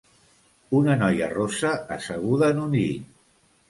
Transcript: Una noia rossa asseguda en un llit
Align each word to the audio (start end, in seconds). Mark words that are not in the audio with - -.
Una 0.79 0.95
noia 1.03 1.29
rossa 1.35 1.77
asseguda 1.99 2.53
en 2.57 2.67
un 2.67 2.79
llit 2.83 3.19